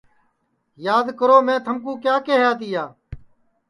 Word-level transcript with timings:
یاد 0.85 1.07
کرو 1.19 1.37
میں 1.47 1.57
تھمکُو 1.65 1.91
کیا 2.03 2.15
کیہیا 2.25 2.51
تیا 2.59 2.83